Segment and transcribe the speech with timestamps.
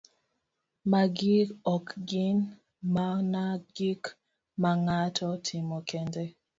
[0.91, 1.37] Magi
[1.75, 2.37] ok gin
[2.95, 3.43] mana
[3.75, 4.03] gik
[4.61, 6.23] ma ng'ato timo kende